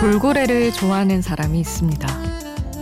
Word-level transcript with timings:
돌고래를 0.00 0.72
좋아하는 0.72 1.20
사람이 1.20 1.60
있습니다. 1.60 2.08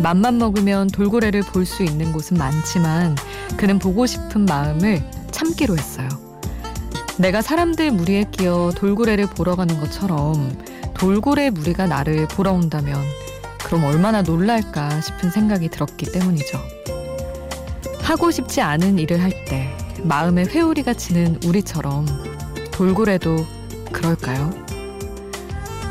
맘만 0.01 0.39
먹으면 0.39 0.87
돌고래를 0.87 1.43
볼 1.43 1.67
수 1.67 1.83
있는 1.83 2.13
곳은 2.13 2.39
많지만 2.39 3.17
그는 3.57 3.79
보고 3.81 4.07
싶은 4.07 4.45
마음을 4.45 5.03
참기로 5.33 5.77
했어요. 5.77 6.09
내가 7.19 7.43
사람들 7.43 7.91
무리에 7.91 8.25
끼어 8.31 8.71
돌고래를 8.77 9.27
보러 9.27 9.57
가는 9.57 9.81
것처럼 9.81 10.57
돌고래 10.95 11.51
무리가 11.51 11.87
나를 11.87 12.29
보러 12.29 12.53
온다면 12.53 12.97
그럼 13.65 13.85
얼마나 13.85 14.23
놀랄까 14.23 15.01
싶은 15.01 15.31
생각이 15.31 15.69
들었기 15.69 16.07
때문이죠. 16.12 16.61
하고 18.03 18.31
싶지 18.31 18.61
않은 18.61 18.98
일을 19.01 19.21
할 19.21 19.45
때 19.47 19.77
마음에 20.05 20.45
회오리가 20.45 20.95
치는 20.95 21.41
우리처럼 21.45 22.07
돌고래도 22.71 23.45
그럴까요? 23.93 24.68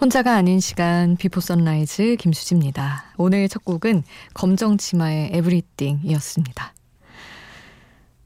혼자가 0.00 0.36
아닌 0.36 0.60
시간 0.60 1.16
Before 1.16 1.40
Sunrise 1.40 2.18
김수지입니다. 2.20 3.06
오늘 3.16 3.48
첫 3.48 3.64
곡은 3.64 4.04
검정 4.32 4.76
치마의 4.76 5.30
Everything이었습니다. 5.32 6.72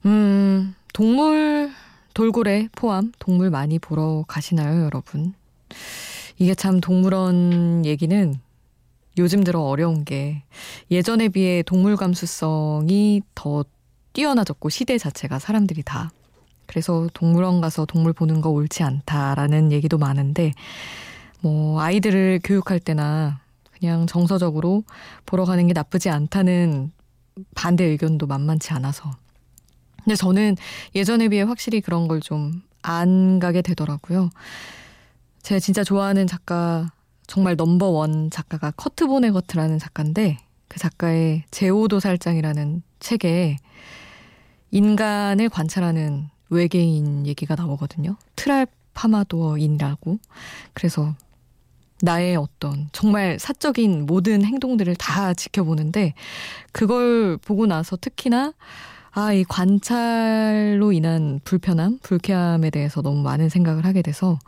음, 0.05 0.75
동물 0.93 1.71
돌고래 2.13 2.69
포함 2.77 3.11
동물 3.19 3.49
많이 3.49 3.79
보러 3.79 4.23
가시나요, 4.29 4.85
여러분? 4.85 5.33
이게 6.37 6.55
참 6.55 6.83
동물원 6.83 7.87
얘기는 7.87 8.35
요즘 9.17 9.43
들어 9.43 9.63
어려운 9.63 10.05
게 10.05 10.43
예전에 10.91 11.31
비해 11.31 11.63
동물 11.63 11.97
감수성이 11.97 13.23
더 13.35 13.65
뛰어나졌고 14.13 14.69
시대 14.69 14.99
자체가 14.99 15.39
사람들이 15.39 15.83
다 15.83 16.11
그래서 16.67 17.09
동물원 17.15 17.63
가서 17.63 17.87
동물 17.87 18.13
보는 18.13 18.43
거 18.43 18.51
옳지 18.51 18.83
않다라는 18.83 19.73
얘기도 19.73 19.97
많은데 19.97 20.53
뭐 21.43 21.81
아이들을 21.81 22.41
교육할 22.45 22.81
때나 22.81 23.41
그냥 23.79 24.07
정서적으로 24.07 24.85
보러 25.27 25.45
가는 25.45 25.67
게 25.67 25.73
나쁘지 25.73 26.09
않다는 26.09 26.93
반대 27.55 27.85
의견도 27.85 28.27
만만치 28.27 28.73
않아서. 28.73 29.11
근데 30.03 30.17
저는 30.17 30.57
예전에 30.95 31.29
비해 31.29 31.43
확실히 31.43 31.81
그런 31.81 32.09
걸 32.09 32.21
좀 32.21 32.63
안 32.83 33.39
가게 33.39 33.63
되더라고요. 33.63 34.31
제가 35.43 35.59
진짜 35.61 35.85
좋아하는 35.85 36.27
작가, 36.27 36.91
정말 37.27 37.57
넘버원 37.57 38.31
작가가 38.31 38.71
커트 38.73 39.07
보네거트라는 39.07 39.79
작가인데 39.79 40.39
그 40.69 40.79
작가의 40.79 41.45
제오도살장이라는 41.51 42.83
책에 43.01 43.57
인간을 44.71 45.49
관찰하는 45.49 46.29
외계인 46.51 47.27
얘기가 47.27 47.55
나오거든요. 47.55 48.17
트랄파마도어인이라고. 48.37 50.19
그래서 50.75 51.15
나의 52.03 52.37
어떤 52.37 52.89
정말 52.93 53.39
사적인 53.39 54.07
모든 54.07 54.45
행동들을 54.45 54.95
다 54.97 55.33
지켜보는데 55.35 56.15
그걸 56.73 57.37
보고 57.37 57.67
나서 57.67 57.97
특히나 57.97 58.53
아, 59.15 59.33
이 59.33 59.45
관찰로 59.45 60.91
인한 60.93 61.39
불편함, 61.45 61.99
불쾌함에 62.03 62.71
대해서 62.71 63.03
너무 63.03 63.23
많은 63.23 63.51
생각을 63.51 63.85
하게 63.85 64.01
돼서 64.01 64.39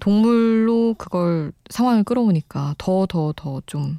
동물로 0.00 0.94
그걸 0.96 1.52
상황을 1.68 2.02
끌어오니까 2.02 2.74
더, 2.78 3.06
더, 3.06 3.32
더 3.36 3.60
좀 3.66 3.98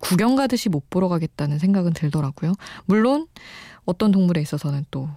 구경 0.00 0.36
가듯이 0.36 0.68
못 0.68 0.88
보러 0.90 1.08
가겠다는 1.08 1.58
생각은 1.58 1.92
들더라고요. 1.92 2.54
물론 2.86 3.26
어떤 3.84 4.12
동물에 4.12 4.40
있어서는 4.40 4.84
또 4.90 5.08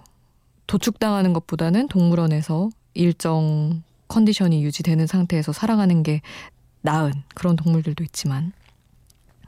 도축당하는 0.66 1.32
것보다는 1.32 1.88
동물원에서 1.88 2.70
일정 2.94 3.82
컨디션이 4.08 4.62
유지되는 4.62 5.06
상태에서 5.06 5.52
살아가는 5.52 6.02
게 6.02 6.20
나은 6.82 7.12
그런 7.34 7.56
동물들도 7.56 8.04
있지만 8.04 8.52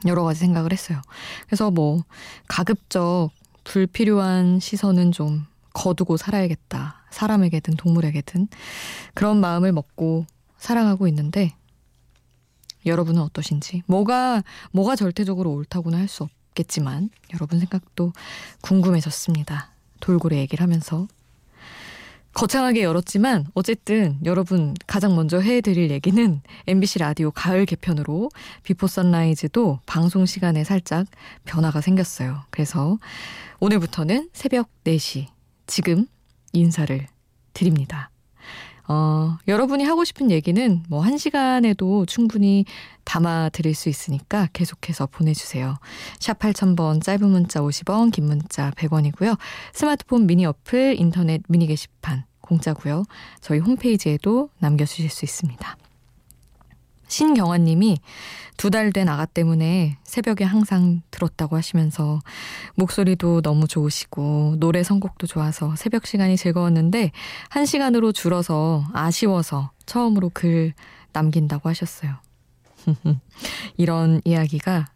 여러 0.07 0.23
가지 0.25 0.41
생각을 0.41 0.73
했어요. 0.73 1.01
그래서 1.47 1.71
뭐 1.71 2.05
가급적 2.49 3.31
불필요한 3.65 4.61
시선은 4.61 5.13
좀 5.13 5.47
거두고 5.73 6.17
살아야겠다. 6.17 7.03
사람에게든 7.11 7.77
동물에게든 7.77 8.49
그런 9.15 9.41
마음을 9.41 9.73
먹고 9.73 10.27
살아가고 10.59 11.09
있는데 11.09 11.53
여러분은 12.87 13.23
어떠신지 13.23 13.83
뭐가 13.87 14.43
뭐가 14.73 14.97
절대적으로 14.97 15.53
옳다고는 15.53 15.99
할 15.99 16.09
수 16.09 16.25
없겠지만 16.55 17.11
여러분 17.35 17.59
생각도 17.59 18.13
궁금해졌습니다. 18.61 19.71
돌고래 20.01 20.39
얘기를 20.39 20.63
하면서 20.63 21.09
거창하게 22.35 22.83
열었지만 22.83 23.47
어쨌든 23.55 24.19
여러분 24.25 24.75
가장 24.87 25.15
먼저 25.15 25.39
해드릴 25.39 25.91
얘기는 25.91 26.43
MBC 26.67 26.99
라디오 26.99 27.31
가을 27.31 27.65
개편으로 27.65 28.29
Before 28.65 28.89
Sunrise도 28.89 29.79
방송 29.87 30.27
시간에 30.27 30.65
살짝 30.65 31.07
변화가 31.45 31.81
생겼어요. 31.81 32.43
그래서 32.51 32.99
오늘부터는 33.61 34.31
새벽 34.33 34.69
4시 34.85 35.27
지금 35.67 36.07
인사를 36.53 37.07
드립니다. 37.53 38.11
어, 38.87 39.39
여러분이 39.49 39.85
하고 39.85 40.05
싶은 40.05 40.31
얘기는 40.31 40.83
뭐 40.89 41.05
한 41.05 41.19
시간에도 41.19 42.07
충분히 42.07 42.65
담아 43.05 43.51
드릴 43.51 43.75
수 43.75 43.89
있으니까 43.91 44.49
계속해서 44.53 45.07
보내주세요. 45.07 45.77
샵 46.19 46.39
8000번 46.39 47.03
짧은 47.03 47.29
문자 47.29 47.61
50원, 47.61 48.11
긴 48.13 48.25
문자 48.27 48.71
100원이고요. 48.73 49.37
스마트폰 49.75 50.27
미니 50.27 50.47
어플, 50.47 50.97
인터넷 50.99 51.43
미니 51.49 51.67
게시판 51.67 52.25
공짜고요. 52.41 53.05
저희 53.41 53.59
홈페이지에도 53.59 54.49
남겨주실 54.59 55.11
수 55.11 55.25
있습니다. 55.25 55.77
신경환 57.09 57.65
님이 57.65 57.99
두 58.57 58.71
달 58.71 58.93
된 58.93 59.09
아가 59.09 59.27
때문에 59.27 59.99
새벽에 60.05 60.45
항상 60.45 61.03
들었다고 61.11 61.57
하시면서 61.57 62.21
목소리도 62.77 63.43
너무 63.43 63.67
좋으시고 63.67 64.57
노래 64.59 64.83
선곡도 64.83 65.27
좋아서 65.27 65.75
새벽 65.77 66.07
시간이 66.07 66.37
즐거웠는데 66.37 67.11
한 67.49 67.67
시간으로 67.67 68.13
줄어서 68.13 68.85
아쉬워서 68.93 69.73
처음으로 69.87 70.31
글 70.33 70.73
남긴다고 71.13 71.69
하셨어요. 71.69 72.17
이런 73.77 74.21
이야기가 74.25 74.87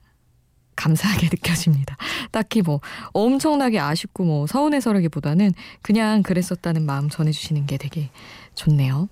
감사하게 0.76 1.28
느껴집니다. 1.32 1.96
딱히 2.30 2.62
뭐 2.62 2.80
엄청나게 3.12 3.80
아쉽고 3.80 4.24
뭐 4.24 4.46
서운해서라기보다는 4.46 5.52
그냥 5.82 6.22
그랬었다는 6.22 6.86
마음 6.86 7.08
전해주시는 7.08 7.66
게 7.66 7.76
되게 7.76 8.10
좋네요. 8.54 9.08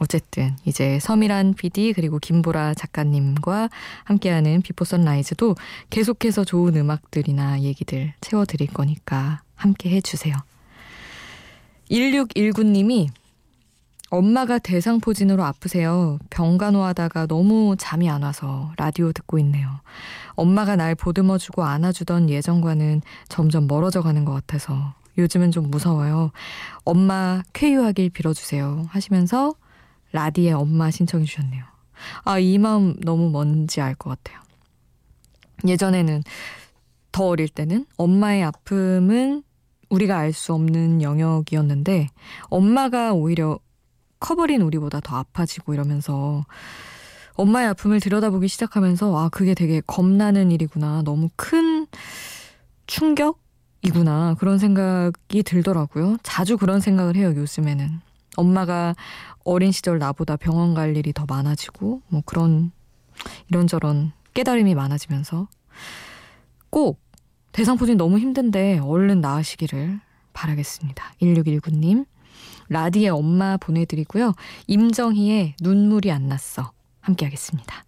어쨌든 0.00 0.56
이제 0.64 0.98
서미란 1.00 1.54
PD 1.54 1.92
그리고 1.92 2.18
김보라 2.18 2.74
작가님과 2.74 3.70
함께하는 4.04 4.62
Before 4.62 4.84
Sunrise도 4.84 5.54
계속해서 5.90 6.44
좋은 6.44 6.76
음악들이나 6.76 7.60
얘기들 7.60 8.12
채워드릴 8.20 8.68
거니까 8.68 9.42
함께 9.54 9.90
해주세요. 9.90 10.34
1619님이 11.90 13.08
엄마가 14.10 14.58
대상포진으로 14.58 15.44
아프세요. 15.44 16.18
병간호하다가 16.30 17.26
너무 17.26 17.74
잠이 17.78 18.08
안 18.08 18.22
와서 18.22 18.72
라디오 18.76 19.12
듣고 19.12 19.38
있네요. 19.40 19.68
엄마가 20.34 20.76
날 20.76 20.94
보듬어주고 20.94 21.64
안아주던 21.64 22.30
예전과는 22.30 23.02
점점 23.28 23.66
멀어져 23.66 24.02
가는 24.02 24.24
것 24.24 24.32
같아서 24.32 24.94
요즘은 25.18 25.50
좀 25.50 25.70
무서워요. 25.70 26.30
엄마 26.84 27.42
쾌유하길 27.52 28.10
빌어주세요. 28.10 28.86
하시면서 28.88 29.54
라디의 30.14 30.52
엄마 30.52 30.90
신청해 30.92 31.24
주셨네요. 31.24 31.64
아, 32.24 32.38
이 32.38 32.56
마음 32.58 32.94
너무 33.00 33.30
뭔지 33.30 33.80
알 33.80 33.94
것 33.96 34.10
같아요. 34.10 34.40
예전에는 35.66 36.22
더 37.10 37.26
어릴 37.26 37.48
때는 37.48 37.84
엄마의 37.96 38.44
아픔은 38.44 39.42
우리가 39.90 40.16
알 40.18 40.32
수 40.32 40.54
없는 40.54 41.02
영역이었는데 41.02 42.08
엄마가 42.44 43.12
오히려 43.12 43.58
커버린 44.20 44.62
우리보다 44.62 45.00
더 45.00 45.16
아파지고 45.16 45.74
이러면서 45.74 46.44
엄마의 47.34 47.68
아픔을 47.68 48.00
들여다보기 48.00 48.46
시작하면서 48.48 49.16
아 49.16 49.28
그게 49.30 49.54
되게 49.54 49.80
겁나는 49.86 50.50
일이구나 50.52 51.02
너무 51.04 51.28
큰 51.36 51.86
충격이 52.86 53.38
이구나 53.82 54.34
그런 54.38 54.58
생각이 54.58 55.42
들더라고요. 55.42 56.18
자주 56.22 56.56
그런 56.56 56.80
생각을 56.80 57.16
해요 57.16 57.32
요즘에는. 57.36 58.00
엄마가 58.36 58.94
어린 59.44 59.72
시절 59.72 59.98
나보다 59.98 60.36
병원 60.36 60.74
갈 60.74 60.96
일이 60.96 61.12
더 61.12 61.24
많아지고 61.28 62.02
뭐 62.08 62.22
그런 62.24 62.72
이런저런 63.48 64.12
깨달음이 64.34 64.74
많아지면서 64.74 65.48
꼭 66.70 67.00
대상포진 67.52 67.96
너무 67.96 68.18
힘든데 68.18 68.80
얼른 68.80 69.20
나으시기를 69.20 70.00
바라겠습니다. 70.32 71.12
1619님 71.22 72.06
라디의 72.68 73.10
엄마 73.10 73.56
보내드리고요. 73.56 74.32
임정희의 74.66 75.54
눈물이 75.60 76.10
안 76.10 76.28
났어 76.28 76.72
함께 77.00 77.26
하겠습니다. 77.26 77.83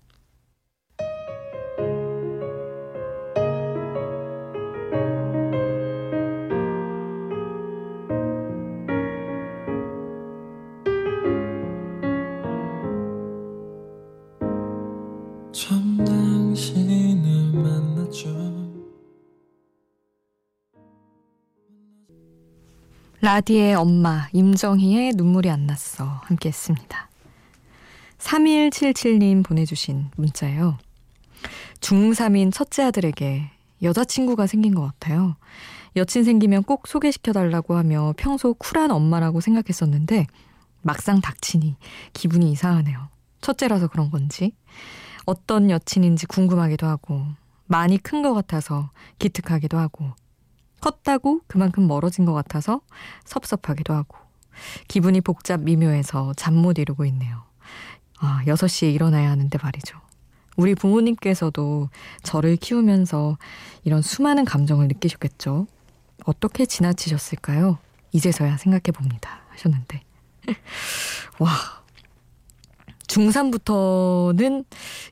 라디의 23.20 23.74
엄마 23.74 24.28
임정희의 24.32 25.14
눈물이 25.16 25.50
안 25.50 25.66
났어 25.66 26.04
함께 26.04 26.48
했습니다. 26.48 27.10
3177님 28.18 29.44
보내주신 29.44 30.10
문자예요. 30.16 30.78
중3인 31.80 32.52
첫째 32.52 32.84
아들에게 32.84 33.50
여자친구가 33.82 34.46
생긴 34.46 34.74
것 34.74 34.82
같아요. 34.82 35.36
여친 35.96 36.24
생기면 36.24 36.62
꼭 36.62 36.86
소개시켜달라고 36.86 37.76
하며 37.76 38.14
평소 38.16 38.54
쿨한 38.54 38.90
엄마라고 38.90 39.40
생각했었는데 39.40 40.26
막상 40.82 41.20
닥치니 41.20 41.76
기분이 42.12 42.52
이상하네요. 42.52 43.08
첫째라서 43.40 43.88
그런 43.88 44.10
건지 44.10 44.52
어떤 45.24 45.70
여친인지 45.70 46.26
궁금하기도 46.26 46.86
하고 46.86 47.26
많이 47.66 47.98
큰 47.98 48.22
것 48.22 48.34
같아서 48.34 48.90
기특하기도 49.18 49.78
하고 49.78 50.12
컸다고 50.80 51.40
그만큼 51.46 51.86
멀어진 51.86 52.24
것 52.24 52.32
같아서 52.32 52.80
섭섭하기도 53.24 53.92
하고 53.94 54.16
기분이 54.88 55.20
복잡 55.20 55.60
미묘해서 55.60 56.32
잠 56.36 56.54
못 56.54 56.78
이루고 56.78 57.04
있네요. 57.06 57.42
아, 58.18 58.42
6시에 58.46 58.92
일어나야 58.94 59.30
하는데 59.30 59.58
말이죠. 59.62 59.98
우리 60.56 60.74
부모님께서도 60.74 61.90
저를 62.22 62.56
키우면서 62.56 63.36
이런 63.84 64.00
수많은 64.00 64.44
감정을 64.46 64.88
느끼셨겠죠. 64.88 65.66
어떻게 66.24 66.64
지나치셨을까요? 66.64 67.78
이제서야 68.12 68.56
생각해 68.56 68.92
봅니다. 68.94 69.40
하셨는데. 69.50 70.02
와. 71.38 71.50
중3부터는 73.08 74.64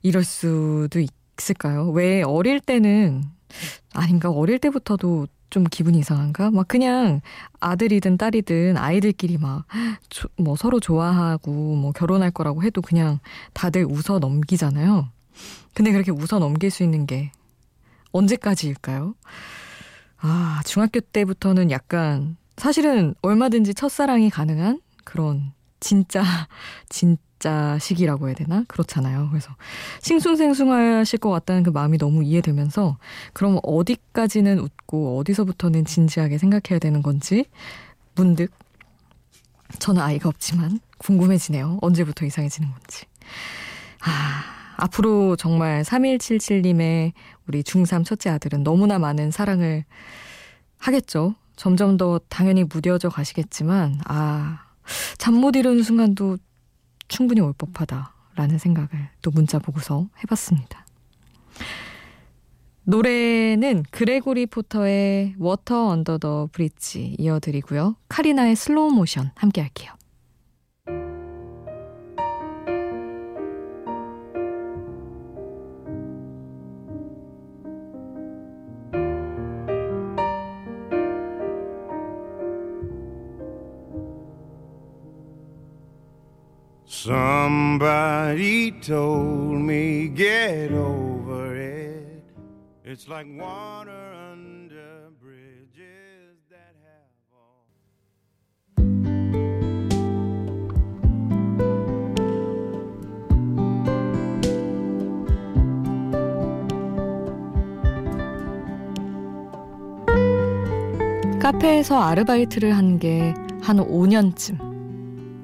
이럴 0.03 0.25
수도 0.25 1.00
있 1.00 1.11
을까요? 1.41 1.91
왜 1.91 2.23
어릴 2.23 2.61
때는 2.61 3.25
아닌가? 3.95 4.31
어릴 4.31 4.59
때부터도 4.59 5.27
좀 5.51 5.65
기분이 5.65 5.99
이상한가? 5.99 6.51
막 6.51 6.67
그냥 6.67 7.21
아들이든 7.61 8.17
딸이든 8.19 8.77
아이들끼리 8.77 9.39
막 9.39 9.65
뭐 10.37 10.57
서로 10.57 10.81
좋아하고 10.81 11.51
뭐 11.51 11.93
결혼할 11.93 12.31
거라고 12.31 12.63
해도 12.63 12.81
그냥 12.81 13.19
다들 13.53 13.85
웃어 13.85 14.19
넘기잖아요. 14.19 15.09
근데 15.75 15.93
그렇게 15.93 16.11
웃어 16.11 16.39
넘길 16.39 16.71
수 16.71 16.83
있는 16.83 17.07
게 17.07 17.33
언제까지일까요? 18.13 19.15
아, 20.19 20.63
중학교 20.65 21.01
때부터는 21.01 21.71
약간 21.71 22.37
사실은 22.57 23.15
얼마든지 23.23 23.75
첫사랑이 23.75 24.31
가능한 24.31 24.81
그런 25.05 25.53
진짜 25.81 26.23
진 26.89 27.17
자식이라고 27.44 28.29
해야 28.29 28.35
되나? 28.35 28.64
그렇잖아요. 28.67 29.29
그래서 29.31 29.55
싱숭생숭하실 30.00 31.19
것 31.19 31.31
같다는 31.31 31.62
그 31.62 31.70
마음이 31.70 31.99
너무 31.99 32.25
이해되면서 32.25 32.96
그럼 33.35 33.58
어디까지는 33.62 34.58
웃고 34.58 35.19
어디서부터는 35.19 35.85
진지하게 35.85 36.38
생각해야 36.38 36.79
되는 36.81 37.02
건지 37.02 37.44
문득 38.14 38.50
저는 39.79 40.00
아이가 40.00 40.29
없지만 40.29 40.81
궁금해지네요. 40.99 41.79
언제부터 41.82 42.25
이상해지는 42.26 42.70
건지. 42.70 43.06
아, 44.00 44.44
앞으로 44.76 45.37
정말 45.37 45.82
3177님의 45.82 47.12
우리 47.47 47.62
중3 47.62 48.05
첫째 48.05 48.31
아들은 48.31 48.62
너무나 48.62 48.99
많은 48.99 49.31
사랑을 49.31 49.85
하겠죠. 50.79 51.35
점점 51.56 51.97
더 51.97 52.20
당연히 52.29 52.64
무뎌져 52.64 53.08
가시겠지만, 53.08 54.00
아, 54.06 54.61
잠 55.19 55.35
못 55.35 55.56
이루는 55.56 55.82
순간도 55.82 56.38
충분히 57.09 57.41
올 57.41 57.53
법하다라는 57.53 58.59
생각을 58.59 58.91
또 59.23 59.31
문자 59.31 59.59
보고서 59.59 60.09
해봤습니다. 60.23 60.87
노래는 62.85 63.85
그레고리 63.91 64.47
포터의 64.47 65.35
Water 65.38 65.88
Under 65.88 66.19
the 66.19 66.49
Bridge 66.53 67.17
이어드리고요. 67.19 67.97
카리나의 68.09 68.56
Slow 68.56 68.91
Motion 68.91 69.31
함께 69.37 69.62
할게요. 69.62 69.93
Somebody 86.87 88.71
told 88.81 89.57
me 89.61 90.09
get 90.09 90.71
over 90.73 91.57
it. 91.57 92.23
It's 92.85 93.09
like 93.09 93.26
water 93.26 94.12
under 94.33 95.11
bridges 95.21 96.38
that 96.50 96.75
have 96.85 97.11
all. 97.33 97.64
카페에서 111.41 111.99
아르바이트를 111.99 112.73
한 112.76 112.99
게 112.99 113.35
한 113.62 113.79
5년쯤. 113.79 114.74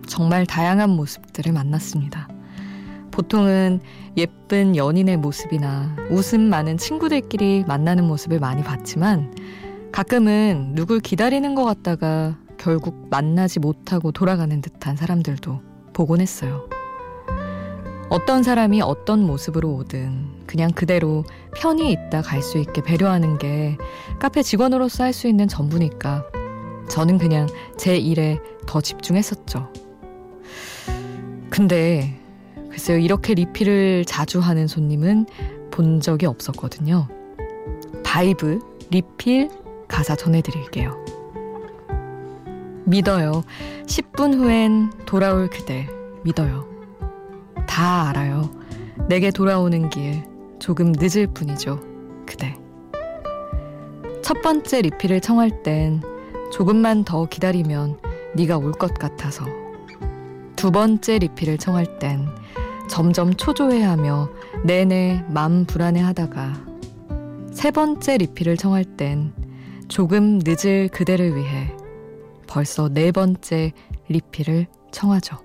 정말 0.07 0.47
다양한 0.47 0.91
모습들을 0.91 1.53
만났습니다. 1.53 2.29
보통은 3.11 3.81
예쁜 4.17 4.77
연인의 4.77 5.17
모습이나 5.19 5.97
웃음 6.11 6.43
많은 6.43 6.79
친구들끼리 6.79 7.65
만나는 7.67 8.05
모습을 8.05 8.39
많이 8.39 8.63
봤지만 8.63 9.35
가끔은 9.93 10.73
누굴 10.75 11.01
기다리는 11.01 11.55
것 11.55 11.65
같다가 11.65 12.39
결국 12.57 13.09
만나지 13.11 13.59
못하고 13.59 14.13
돌아가는 14.13 14.61
듯한 14.61 14.97
사람들도 14.97 15.61
보곤 15.93 16.21
했어요. 16.21 16.69
어떤 18.11 18.43
사람이 18.43 18.81
어떤 18.83 19.25
모습으로 19.25 19.73
오든 19.75 20.45
그냥 20.47 20.71
그대로 20.73 21.25
편히 21.55 21.93
있다 21.93 22.23
갈 22.23 22.43
수 22.43 22.59
있게 22.59 22.83
배려하는 22.83 23.39
게 23.39 23.79
카페 24.19 24.43
직원으로서 24.43 25.05
할 25.05 25.13
수 25.13 25.29
있는 25.29 25.47
전부니까 25.47 26.25
저는 26.89 27.19
그냥 27.19 27.47
제 27.77 27.97
일에 27.97 28.41
더 28.67 28.81
집중했었죠. 28.81 29.73
근데 31.61 32.19
글쎄요, 32.71 32.97
이렇게 32.97 33.35
리필을 33.35 34.07
자주 34.07 34.41
하는 34.41 34.67
손님은 34.67 35.27
본 35.71 36.01
적이 36.01 36.25
없었거든요. 36.25 37.07
바이브, 38.03 38.61
리필, 38.91 39.51
가사 39.87 40.17
전해드릴게요. 40.17 41.05
믿어요. 42.87 43.45
10분 43.85 44.39
후엔 44.39 44.91
돌아올 45.05 45.51
그대. 45.51 45.87
믿어요. 46.25 46.67
다 47.67 48.09
알아요. 48.09 48.51
내게 49.11 49.31
돌아오는 49.31 49.91
길 49.91 50.25
조금 50.61 50.93
늦을 50.97 51.27
뿐이죠. 51.27 51.79
그대. 52.25 52.57
첫 54.23 54.41
번째 54.41 54.81
리필을 54.81 55.21
청할 55.21 55.63
땐 55.63 56.01
조금만 56.51 57.05
더 57.05 57.27
기다리면 57.27 57.99
네가 58.35 58.57
올 58.57 58.73
것 58.73 58.95
같아서 58.95 59.45
두 60.61 60.71
번째 60.71 61.19
리필을 61.21 61.57
청할 61.57 61.99
땐 61.99 62.29
점점 62.87 63.33
초조해하며 63.33 64.29
내내 64.67 65.25
맘 65.31 65.65
불안해하다가 65.65 66.53
세 67.51 67.71
번째 67.71 68.19
리필을 68.19 68.59
청할 68.59 68.85
땐 68.85 69.33
조금 69.89 70.39
늦을 70.45 70.89
그대를 70.89 71.35
위해 71.35 71.75
벌써 72.47 72.91
네 72.91 73.11
번째 73.11 73.73
리필을 74.09 74.67
청하죠. 74.93 75.39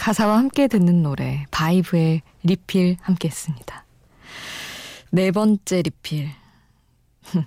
가사와 0.00 0.38
함께 0.38 0.66
듣는 0.66 1.02
노래 1.02 1.44
바이브의 1.50 2.22
리필 2.42 2.96
함께 3.02 3.28
했습니다. 3.28 3.84
네 5.10 5.30
번째 5.30 5.82
리필. 5.82 6.30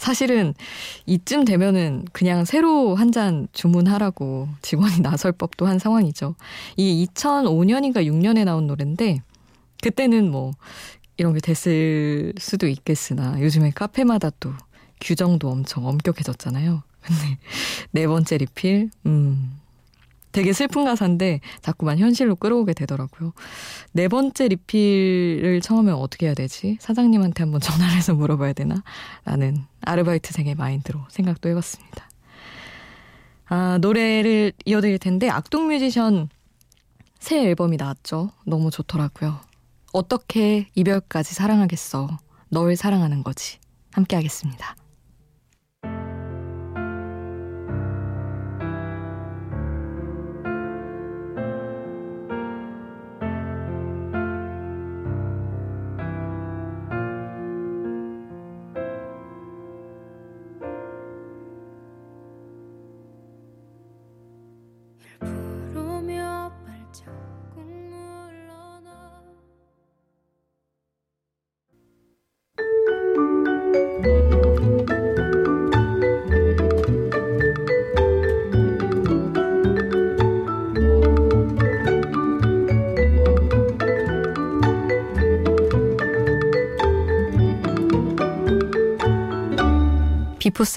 사실은 0.00 0.52
이쯤 1.06 1.44
되면은 1.44 2.06
그냥 2.12 2.44
새로 2.44 2.96
한 2.96 3.12
잔 3.12 3.46
주문하라고 3.52 4.48
직원이 4.62 4.98
나설 5.00 5.30
법도 5.30 5.64
한 5.68 5.78
상황이죠. 5.78 6.34
이 6.76 7.06
2005년인가 7.14 8.04
6년에 8.04 8.44
나온 8.44 8.66
노래인데 8.66 9.22
그때는 9.80 10.32
뭐 10.32 10.50
이런 11.18 11.34
게 11.34 11.40
됐을 11.40 12.32
수도 12.38 12.66
있겠으나 12.66 13.40
요즘에 13.40 13.70
카페마다 13.70 14.30
또 14.40 14.52
규정도 15.00 15.50
엄청 15.50 15.86
엄격해졌잖아요. 15.86 16.82
근데 17.00 17.38
네 17.92 18.08
번째 18.08 18.38
리필, 18.38 18.90
음, 19.06 19.56
되게 20.38 20.52
슬픈 20.52 20.84
가사인데 20.84 21.40
자꾸만 21.62 21.98
현실로 21.98 22.36
끌어오게 22.36 22.72
되더라고요. 22.74 23.32
네 23.90 24.06
번째 24.06 24.46
리필을 24.46 25.60
처음에 25.60 25.90
어떻게 25.90 26.26
해야 26.26 26.34
되지? 26.34 26.78
사장님한테 26.80 27.42
한번 27.42 27.60
전화를 27.60 27.96
해서 27.96 28.14
물어봐야 28.14 28.52
되나? 28.52 28.84
라는 29.24 29.64
아르바이트생의 29.80 30.54
마인드로 30.54 31.00
생각도 31.10 31.48
해봤습니다. 31.48 32.08
아, 33.46 33.78
노래를 33.80 34.52
이어드릴 34.64 35.00
텐데 35.00 35.28
악동 35.28 35.66
뮤지션 35.66 36.28
새 37.18 37.42
앨범이 37.44 37.76
나왔죠. 37.76 38.30
너무 38.46 38.70
좋더라고요. 38.70 39.40
어떻게 39.92 40.68
이별까지 40.76 41.34
사랑하겠어. 41.34 42.16
널 42.50 42.76
사랑하는 42.76 43.24
거지. 43.24 43.58
함께 43.90 44.14
하겠습니다. 44.14 44.76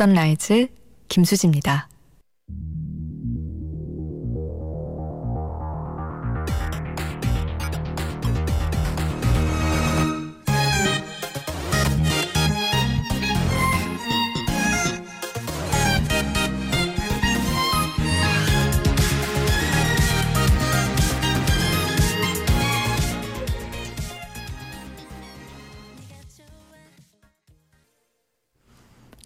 선라이즈 0.01 0.67
김수지입니다. 1.10 1.90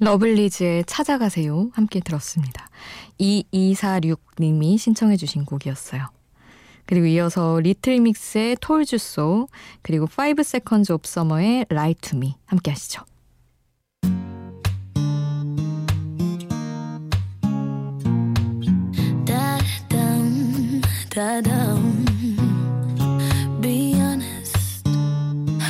러블리즈의 0.05 0.85
찾아가세요. 0.85 1.71
함께 1.73 1.99
들었습니다. 1.99 2.69
2246님이 3.19 4.77
신청해 4.77 5.17
주신 5.17 5.45
곡이었어요. 5.45 6.07
그리고 6.85 7.07
이어서 7.07 7.59
리틀믹스의 7.59 8.57
톨주소 8.61 9.47
그리고 9.81 10.05
5 10.05 10.35
seconds 10.41 10.91
of 10.91 11.01
summer의 11.05 11.65
Lie 11.71 11.95
to 11.95 12.17
me 12.17 12.35
함께 12.45 12.69
하시죠. 12.69 13.03
Be 23.61 23.93
honest. 23.95 24.87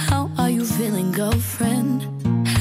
How 0.09 0.29
are 0.37 0.49
you 0.49 0.65
feeling, 0.65 1.13
girlfriend? 1.13 2.05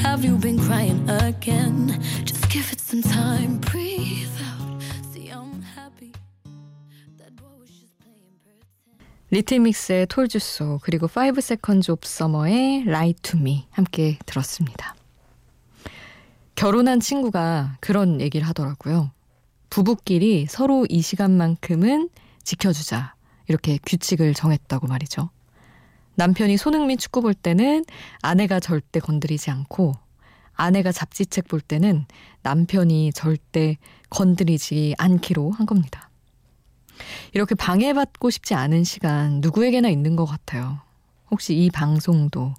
Have 0.05 0.23
you 0.23 0.37
been 0.37 0.57
crying 0.57 1.04
again? 1.45 2.01
Just 2.25 2.49
give 2.49 2.65
it 2.71 2.81
some 2.81 3.03
time, 3.03 3.59
breathe 3.61 4.27
out. 4.41 4.81
See, 5.13 5.29
I'm 5.29 5.61
happy. 5.61 6.11
That 7.17 7.35
boy 7.35 7.45
was 7.59 7.69
just 7.69 7.93
playing 8.01 8.39
pretend. 8.41 9.05
리틀믹스의 9.29 10.07
톨주소 10.07 10.79
그리고 10.81 11.07
5 11.07 11.37
seconds 11.37 11.91
of 11.91 12.01
summer의 12.03 12.85
Lie 12.87 13.13
to 13.21 13.39
me 13.39 13.67
함께 13.71 14.17
들었습니다. 14.25 14.95
결혼한 16.55 16.99
친구가 16.99 17.77
그런 17.79 18.21
얘기를 18.21 18.47
하더라고요. 18.47 19.11
부부끼리 19.69 20.47
서로 20.49 20.85
이 20.89 21.01
시간만큼은 21.01 22.09
지켜주자. 22.43 23.13
이렇게 23.47 23.77
규칙을 23.85 24.33
정했다고 24.33 24.87
말이죠. 24.87 25.29
남편이 26.15 26.57
손흥민 26.57 26.97
축구 26.97 27.21
볼 27.21 27.33
때는 27.33 27.85
아내가 28.21 28.59
절대 28.59 28.99
건드리지 28.99 29.51
않고 29.51 29.93
아내가 30.55 30.91
잡지책 30.91 31.47
볼 31.47 31.61
때는 31.61 32.05
남편이 32.43 33.11
절대 33.13 33.77
건드리지 34.09 34.95
않기로 34.97 35.51
한 35.51 35.65
겁니다. 35.65 36.09
이렇게 37.33 37.55
방해받고 37.55 38.29
싶지 38.29 38.53
않은 38.53 38.83
시간 38.83 39.41
누구에게나 39.41 39.89
있는 39.89 40.15
것 40.15 40.25
같아요. 40.25 40.79
혹시 41.29 41.55
이 41.55 41.69
방송도 41.69 42.53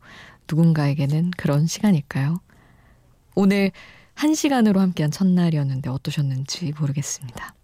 누군가에게는 0.49 1.31
그런 1.37 1.67
시간일까요? 1.67 2.41
오늘 3.35 3.71
한 4.15 4.35
시간으로 4.35 4.81
함께한 4.81 5.11
첫날이었는데 5.11 5.91
어떠셨는지 5.91 6.73
모르겠습니다. 6.79 7.55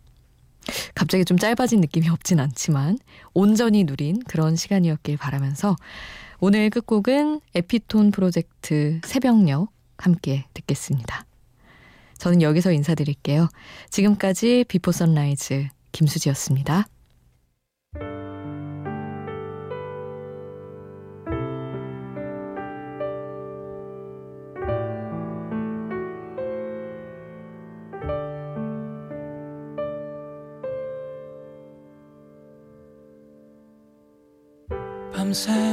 갑자기 0.95 1.25
좀 1.25 1.39
짧아진 1.39 1.81
느낌이 1.81 2.09
없진 2.09 2.39
않지만 2.39 2.99
온전히 3.35 3.85
누린 3.85 4.21
그런 4.25 4.55
시간이었길 4.55 5.17
바라면서 5.17 5.77
오늘 6.41 6.71
끝곡은 6.71 7.41
에피톤 7.55 8.11
프로젝트 8.11 9.01
새벽녘 9.05 9.69
함께 9.99 10.44
듣겠습니다. 10.54 11.25
저는 12.18 12.42
여기서 12.42 12.72
인사드릴게요. 12.72 13.49
지금까지 13.90 14.64
Before 14.69 14.92
Sunrise 14.92 15.69
김수지였습니다. 15.92 16.87
밤새 35.12 35.72